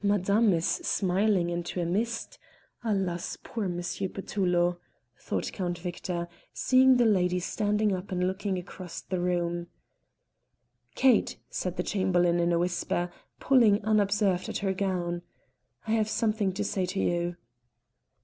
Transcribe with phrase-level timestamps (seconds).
[0.03, 2.39] "Madame is smiling into a mist;
[2.83, 3.37] alas!
[3.43, 3.77] poor M.
[3.79, 4.79] Petullo!"
[5.19, 9.67] thought Count Victor, seeing the lady standing up and looking across the room.
[10.95, 15.21] "Kate," said the Chamberlain in a whisper, pulling unobserved at her gown,
[15.85, 17.35] "I have something to say to you."